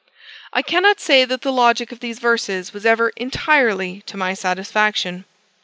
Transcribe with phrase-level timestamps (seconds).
[0.51, 5.25] I cannot say that the logic of these verses was ever entirely to my satisfaction.